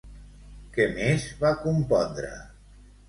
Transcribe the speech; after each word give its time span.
Què 0.77 0.87
més 0.95 1.27
va 1.43 1.53
compondre? 1.67 2.33